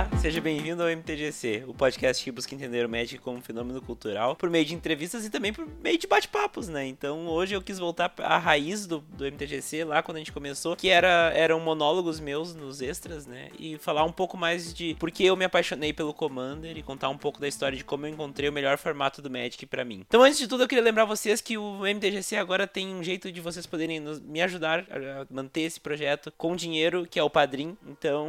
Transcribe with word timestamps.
Olá, 0.00 0.08
seja 0.20 0.38
bem-vindo 0.38 0.82
ao 0.82 0.90
MTGC, 0.90 1.64
o 1.66 1.72
podcast 1.72 2.22
que 2.22 2.30
busca 2.30 2.54
entender 2.54 2.84
o 2.84 2.88
Magic 2.90 3.16
como 3.16 3.38
um 3.38 3.40
fenômeno 3.40 3.80
cultural 3.80 4.36
por 4.36 4.50
meio 4.50 4.66
de 4.66 4.74
entrevistas 4.74 5.24
e 5.24 5.30
também 5.30 5.50
por 5.50 5.66
meio 5.82 5.96
de 5.96 6.06
bate-papos, 6.06 6.68
né? 6.68 6.86
Então 6.86 7.26
hoje 7.26 7.54
eu 7.54 7.62
quis 7.62 7.78
voltar 7.78 8.12
à 8.18 8.36
raiz 8.36 8.86
do, 8.86 8.98
do 8.98 9.24
MTGC, 9.24 9.82
lá 9.82 10.02
quando 10.02 10.16
a 10.16 10.20
gente 10.20 10.30
começou, 10.30 10.76
que 10.76 10.90
era, 10.90 11.32
eram 11.34 11.58
monólogos 11.58 12.20
meus 12.20 12.54
nos 12.54 12.82
extras, 12.82 13.26
né? 13.26 13.48
E 13.58 13.78
falar 13.78 14.04
um 14.04 14.12
pouco 14.12 14.36
mais 14.36 14.74
de 14.74 14.94
por 15.00 15.10
que 15.10 15.24
eu 15.24 15.34
me 15.36 15.44
apaixonei 15.46 15.90
pelo 15.90 16.12
Commander 16.12 16.76
e 16.76 16.82
contar 16.82 17.08
um 17.08 17.16
pouco 17.16 17.40
da 17.40 17.48
história 17.48 17.78
de 17.78 17.82
como 17.82 18.04
eu 18.04 18.10
encontrei 18.10 18.50
o 18.50 18.52
melhor 18.52 18.76
formato 18.76 19.22
do 19.22 19.30
Magic 19.30 19.64
para 19.64 19.86
mim. 19.86 20.04
Então 20.06 20.22
antes 20.22 20.38
de 20.38 20.46
tudo 20.46 20.64
eu 20.64 20.68
queria 20.68 20.84
lembrar 20.84 21.06
vocês 21.06 21.40
que 21.40 21.56
o 21.56 21.86
MTGC 21.86 22.36
agora 22.36 22.66
tem 22.66 22.94
um 22.94 23.02
jeito 23.02 23.32
de 23.32 23.40
vocês 23.40 23.64
poderem 23.64 23.98
nos, 24.00 24.20
me 24.20 24.42
ajudar 24.42 24.80
a 24.80 25.26
manter 25.30 25.62
esse 25.62 25.80
projeto 25.80 26.30
com 26.36 26.54
dinheiro, 26.54 27.06
que 27.10 27.18
é 27.18 27.22
o 27.22 27.30
Padrim. 27.30 27.74
Então 27.88 28.28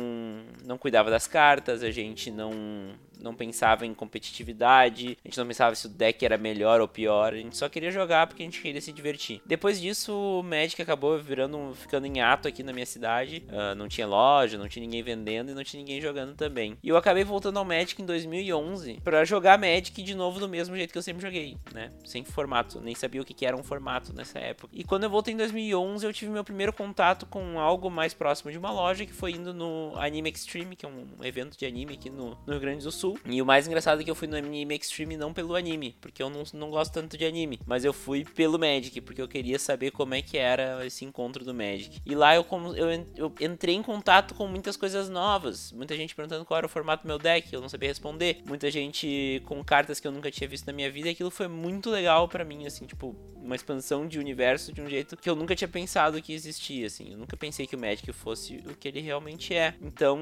não 0.64 0.78
cuidava 0.78 1.10
das 1.10 1.26
cartas, 1.26 1.82
a 1.82 1.90
gente 1.90 2.30
não 2.30 2.94
não 3.20 3.34
pensava 3.34 3.86
em 3.86 3.94
competitividade, 3.94 5.18
a 5.24 5.28
gente 5.28 5.38
não 5.38 5.46
pensava 5.46 5.74
se 5.74 5.86
o 5.86 5.88
deck 5.88 6.24
era 6.24 6.38
melhor 6.38 6.80
ou 6.80 6.88
pior, 6.88 7.32
a 7.32 7.36
gente 7.36 7.56
só 7.56 7.68
queria 7.68 7.90
jogar 7.90 8.26
porque 8.26 8.42
a 8.42 8.46
gente 8.46 8.60
queria 8.60 8.80
se 8.80 8.92
divertir. 8.92 9.40
Depois 9.46 9.80
disso, 9.80 10.12
o 10.12 10.42
Magic 10.42 10.80
acabou 10.80 11.18
virando, 11.18 11.74
ficando 11.74 12.06
em 12.06 12.20
ato 12.20 12.48
aqui 12.48 12.62
na 12.62 12.72
minha 12.72 12.86
cidade, 12.86 13.44
uh, 13.48 13.74
não 13.74 13.88
tinha 13.88 14.06
loja, 14.06 14.58
não 14.58 14.68
tinha 14.68 14.84
ninguém 14.84 15.02
vendendo 15.02 15.50
e 15.50 15.54
não 15.54 15.64
tinha 15.64 15.80
ninguém 15.80 16.00
jogando 16.00 16.34
também. 16.34 16.76
E 16.82 16.88
eu 16.88 16.96
acabei 16.96 17.24
voltando 17.24 17.58
ao 17.58 17.64
Magic 17.64 18.00
em 18.00 18.06
2011 18.06 19.00
para 19.02 19.24
jogar 19.24 19.58
Magic 19.58 20.02
de 20.02 20.14
novo 20.14 20.40
do 20.40 20.48
mesmo 20.48 20.76
jeito 20.76 20.92
que 20.92 20.98
eu 20.98 21.02
sempre 21.02 21.22
joguei, 21.22 21.56
né? 21.72 21.92
Sem 22.04 22.24
formato, 22.24 22.80
nem 22.80 22.94
sabia 22.94 23.20
o 23.20 23.24
que 23.24 23.46
era 23.46 23.56
um 23.56 23.62
formato 23.62 24.12
nessa 24.12 24.38
época. 24.38 24.72
E 24.72 24.84
quando 24.84 25.04
eu 25.04 25.10
voltei 25.10 25.34
em 25.34 25.36
2011, 25.36 26.04
eu 26.04 26.12
tive 26.12 26.30
meu 26.30 26.44
primeiro 26.44 26.72
contato 26.72 27.26
com 27.26 27.58
algo 27.58 27.90
mais 27.90 28.14
próximo 28.14 28.50
de 28.50 28.58
uma 28.58 28.70
loja, 28.70 29.06
que 29.06 29.12
foi 29.12 29.32
indo 29.32 29.54
no 29.54 29.92
Anime 29.96 30.30
Extreme, 30.30 30.76
que 30.76 30.84
é 30.84 30.88
um 30.88 31.06
evento 31.22 31.56
de 31.56 31.66
anime 31.66 31.94
aqui 31.94 32.10
no, 32.10 32.30
no 32.46 32.52
Rio 32.52 32.60
Grande 32.60 32.84
do 32.84 32.92
Sul. 32.92 33.07
Sul. 33.08 33.18
E 33.24 33.40
o 33.40 33.46
mais 33.46 33.66
engraçado 33.66 34.00
é 34.00 34.04
que 34.04 34.10
eu 34.10 34.14
fui 34.14 34.28
no 34.28 34.36
Anime 34.36 34.76
Extreme 34.76 35.16
não 35.16 35.32
pelo 35.32 35.54
anime, 35.54 35.96
porque 36.00 36.22
eu 36.22 36.28
não, 36.28 36.42
não 36.52 36.70
gosto 36.70 36.92
tanto 36.92 37.16
de 37.16 37.24
anime, 37.24 37.60
mas 37.66 37.84
eu 37.84 37.92
fui 37.92 38.24
pelo 38.24 38.58
Magic, 38.58 39.00
porque 39.00 39.22
eu 39.22 39.28
queria 39.28 39.58
saber 39.58 39.90
como 39.90 40.14
é 40.14 40.22
que 40.22 40.36
era 40.36 40.84
esse 40.86 41.04
encontro 41.04 41.44
do 41.44 41.54
Magic. 41.54 42.00
E 42.04 42.14
lá 42.14 42.34
eu, 42.34 42.44
eu, 42.76 43.06
eu 43.16 43.34
entrei 43.40 43.74
em 43.74 43.82
contato 43.82 44.34
com 44.34 44.46
muitas 44.46 44.76
coisas 44.76 45.08
novas. 45.08 45.72
Muita 45.72 45.96
gente 45.96 46.14
perguntando 46.14 46.44
qual 46.44 46.58
era 46.58 46.66
o 46.66 46.70
formato 46.70 47.04
do 47.04 47.06
meu 47.06 47.18
deck, 47.18 47.52
eu 47.52 47.60
não 47.60 47.68
sabia 47.68 47.88
responder. 47.88 48.42
Muita 48.46 48.70
gente 48.70 49.42
com 49.46 49.62
cartas 49.64 50.00
que 50.00 50.06
eu 50.06 50.12
nunca 50.12 50.30
tinha 50.30 50.48
visto 50.48 50.66
na 50.66 50.72
minha 50.72 50.90
vida, 50.90 51.08
e 51.08 51.12
aquilo 51.12 51.30
foi 51.30 51.48
muito 51.48 51.90
legal 51.90 52.28
para 52.28 52.44
mim, 52.44 52.66
assim, 52.66 52.86
tipo, 52.86 53.16
uma 53.36 53.56
expansão 53.56 54.06
de 54.06 54.18
universo 54.18 54.72
de 54.72 54.82
um 54.82 54.88
jeito 54.88 55.16
que 55.16 55.28
eu 55.28 55.34
nunca 55.34 55.54
tinha 55.56 55.68
pensado 55.68 56.20
que 56.20 56.32
existia, 56.32 56.86
assim. 56.86 57.12
Eu 57.12 57.18
nunca 57.18 57.36
pensei 57.36 57.66
que 57.66 57.74
o 57.74 57.78
Magic 57.78 58.12
fosse 58.12 58.56
o 58.66 58.74
que 58.74 58.88
ele 58.88 59.00
realmente 59.00 59.54
é. 59.54 59.74
Então, 59.80 60.18